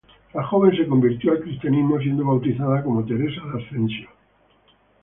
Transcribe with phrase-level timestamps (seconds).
[0.33, 4.09] La joven se convirtió al cristianismo siendo bautizada como Teresa de Ascencio.